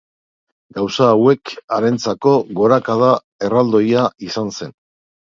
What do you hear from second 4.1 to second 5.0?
izan zen.